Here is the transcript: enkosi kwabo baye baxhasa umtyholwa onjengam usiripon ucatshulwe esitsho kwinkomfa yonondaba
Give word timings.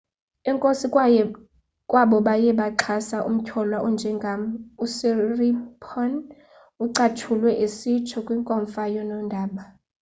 enkosi 0.49 0.85
kwabo 1.91 2.17
baye 2.27 2.49
baxhasa 2.59 3.17
umtyholwa 3.29 3.77
onjengam 3.87 4.41
usiripon 4.85 6.11
ucatshulwe 6.85 7.51
esitsho 7.65 8.17
kwinkomfa 8.25 8.83
yonondaba 8.95 9.61